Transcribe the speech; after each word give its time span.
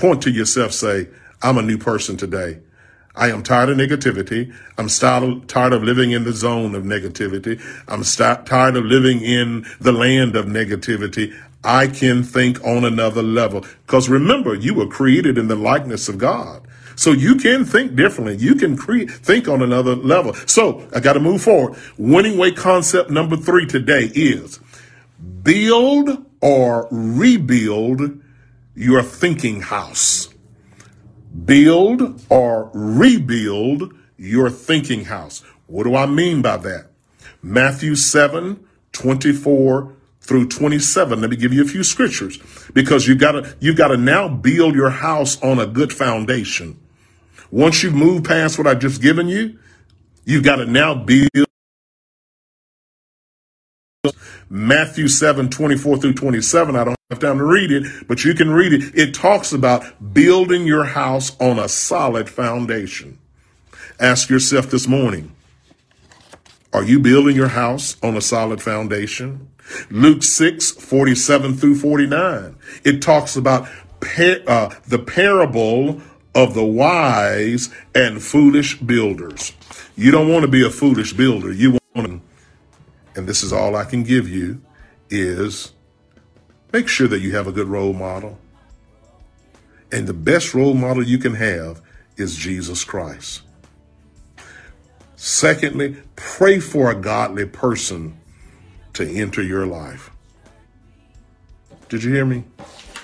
Point 0.00 0.22
to 0.22 0.30
yourself, 0.30 0.72
say, 0.72 1.08
I'm 1.42 1.58
a 1.58 1.62
new 1.62 1.76
person 1.76 2.16
today. 2.16 2.60
I 3.14 3.28
am 3.28 3.42
tired 3.42 3.68
of 3.68 3.76
negativity. 3.76 4.50
I'm 4.78 4.88
tired 5.46 5.74
of 5.74 5.84
living 5.84 6.12
in 6.12 6.24
the 6.24 6.32
zone 6.32 6.74
of 6.74 6.84
negativity. 6.84 7.60
I'm 7.86 8.02
st- 8.02 8.46
tired 8.46 8.76
of 8.76 8.86
living 8.86 9.20
in 9.20 9.66
the 9.78 9.92
land 9.92 10.36
of 10.36 10.46
negativity. 10.46 11.38
I 11.62 11.86
can 11.86 12.22
think 12.22 12.64
on 12.64 12.86
another 12.86 13.22
level. 13.22 13.66
Because 13.86 14.08
remember, 14.08 14.54
you 14.54 14.72
were 14.72 14.86
created 14.86 15.36
in 15.36 15.48
the 15.48 15.56
likeness 15.56 16.08
of 16.08 16.16
God. 16.16 16.66
So 16.96 17.12
you 17.12 17.34
can 17.34 17.66
think 17.66 17.94
differently. 17.94 18.36
You 18.36 18.54
can 18.54 18.78
cre- 18.78 19.04
think 19.06 19.48
on 19.48 19.60
another 19.60 19.96
level. 19.96 20.32
So 20.46 20.88
I 20.94 21.00
got 21.00 21.12
to 21.12 21.20
move 21.20 21.42
forward. 21.42 21.78
Winning 21.98 22.38
way 22.38 22.52
concept 22.52 23.10
number 23.10 23.36
three 23.36 23.66
today 23.66 24.10
is 24.14 24.60
build 25.42 26.24
or 26.40 26.88
rebuild 26.90 28.18
your 28.74 29.02
thinking 29.02 29.62
house. 29.62 30.28
Build 31.44 32.24
or 32.28 32.70
rebuild 32.74 33.94
your 34.16 34.50
thinking 34.50 35.04
house. 35.04 35.42
What 35.66 35.84
do 35.84 35.94
I 35.94 36.06
mean 36.06 36.42
by 36.42 36.56
that? 36.58 36.90
Matthew 37.42 37.94
7, 37.94 38.64
24 38.92 39.96
through 40.20 40.48
27. 40.48 41.20
Let 41.20 41.30
me 41.30 41.36
give 41.36 41.52
you 41.52 41.62
a 41.62 41.68
few 41.68 41.82
scriptures 41.82 42.38
because 42.74 43.06
you've 43.06 43.18
gotta, 43.18 43.56
you 43.60 43.74
gotta 43.74 43.96
now 43.96 44.28
build 44.28 44.74
your 44.74 44.90
house 44.90 45.40
on 45.42 45.58
a 45.58 45.66
good 45.66 45.92
foundation. 45.92 46.78
Once 47.50 47.82
you 47.82 47.90
move 47.90 48.24
past 48.24 48.58
what 48.58 48.66
I've 48.66 48.78
just 48.78 49.02
given 49.02 49.26
you, 49.26 49.58
you've 50.24 50.44
got 50.44 50.56
to 50.56 50.66
now 50.66 50.94
build 50.94 51.28
Matthew 54.48 55.06
7, 55.06 55.48
24 55.48 55.98
through 55.98 56.14
27. 56.14 56.74
I 56.74 56.84
don't 56.84 56.96
have 57.10 57.20
time 57.20 57.38
to 57.38 57.44
read 57.44 57.70
it, 57.70 58.08
but 58.08 58.24
you 58.24 58.34
can 58.34 58.50
read 58.50 58.72
it. 58.72 58.98
It 58.98 59.14
talks 59.14 59.52
about 59.52 60.12
building 60.12 60.66
your 60.66 60.84
house 60.84 61.36
on 61.38 61.58
a 61.58 61.68
solid 61.68 62.28
foundation. 62.28 63.18
Ask 64.00 64.28
yourself 64.28 64.70
this 64.70 64.88
morning, 64.88 65.32
are 66.72 66.82
you 66.82 66.98
building 66.98 67.36
your 67.36 67.48
house 67.48 67.96
on 68.02 68.16
a 68.16 68.20
solid 68.20 68.60
foundation? 68.60 69.50
Luke 69.90 70.24
6, 70.24 70.72
47 70.72 71.54
through 71.56 71.76
49. 71.76 72.56
It 72.82 73.02
talks 73.02 73.36
about 73.36 73.68
par- 74.00 74.42
uh, 74.48 74.74
the 74.88 74.98
parable 74.98 76.00
of 76.34 76.54
the 76.54 76.64
wise 76.64 77.68
and 77.94 78.22
foolish 78.22 78.80
builders. 78.80 79.52
You 79.94 80.10
don't 80.10 80.28
want 80.28 80.42
to 80.42 80.50
be 80.50 80.66
a 80.66 80.70
foolish 80.70 81.12
builder. 81.12 81.52
You 81.52 81.78
want 81.94 82.08
to 82.08 82.20
and 83.16 83.26
this 83.26 83.42
is 83.42 83.52
all 83.52 83.76
I 83.76 83.84
can 83.84 84.02
give 84.02 84.28
you, 84.28 84.62
is 85.08 85.72
make 86.72 86.88
sure 86.88 87.08
that 87.08 87.20
you 87.20 87.32
have 87.32 87.46
a 87.46 87.52
good 87.52 87.68
role 87.68 87.92
model. 87.92 88.38
And 89.92 90.06
the 90.06 90.14
best 90.14 90.54
role 90.54 90.74
model 90.74 91.02
you 91.02 91.18
can 91.18 91.34
have 91.34 91.80
is 92.16 92.36
Jesus 92.36 92.84
Christ. 92.84 93.42
Secondly, 95.16 95.96
pray 96.16 96.60
for 96.60 96.90
a 96.90 96.94
godly 96.94 97.44
person 97.44 98.18
to 98.94 99.06
enter 99.08 99.42
your 99.42 99.66
life. 99.66 100.10
Did 101.88 102.04
you 102.04 102.12
hear 102.12 102.24
me? 102.24 102.44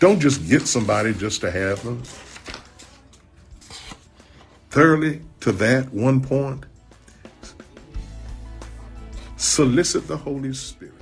Don't 0.00 0.18
just 0.18 0.48
get 0.48 0.66
somebody 0.66 1.14
just 1.14 1.40
to 1.42 1.50
have 1.50 1.82
them. 1.84 2.02
Thirdly, 4.70 5.22
to 5.40 5.52
that 5.52 5.92
one 5.92 6.20
point, 6.20 6.64
solicit 9.42 10.06
the 10.06 10.16
Holy 10.16 10.52
Spirit. 10.54 10.94